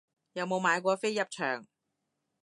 [0.33, 1.67] 有冇買過飛入場